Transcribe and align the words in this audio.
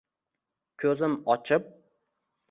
Ko’zim 0.83 1.13
ochib 1.33 1.69